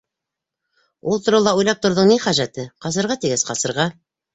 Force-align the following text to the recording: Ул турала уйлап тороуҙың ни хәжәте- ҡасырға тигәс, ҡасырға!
Ул 1.11 1.21
турала 1.27 1.55
уйлап 1.61 1.85
тороуҙың 1.85 2.13
ни 2.15 2.21
хәжәте- 2.27 2.69
ҡасырға 2.87 3.23
тигәс, 3.25 3.51
ҡасырға! 3.53 3.93